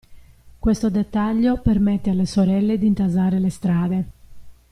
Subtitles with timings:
[0.57, 4.05] Questo dettaglio permette alle sorelle di intasare le strade.